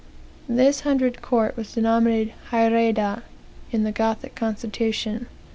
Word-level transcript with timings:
This 0.49 0.79
hundred 0.79 1.21
court 1.21 1.55
was 1.55 1.73
denominated 1.73 2.33
haereda 2.49 3.21
in 3.71 3.83
the 3.83 3.91
Gothic 3.91 4.33
constitution. 4.33 5.27